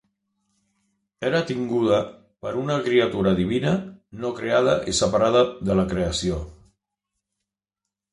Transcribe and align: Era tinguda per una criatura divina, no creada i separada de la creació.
Era 1.29 1.41
tinguda 1.49 1.99
per 2.45 2.53
una 2.61 2.77
criatura 2.87 3.33
divina, 3.39 3.73
no 4.23 4.31
creada 4.39 4.73
i 4.93 4.95
separada 5.01 5.45
de 5.69 5.77
la 5.81 5.85
creació. 5.93 6.41